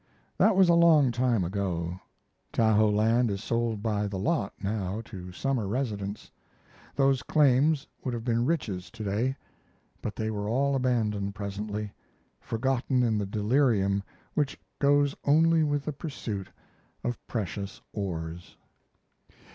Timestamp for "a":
0.67-0.73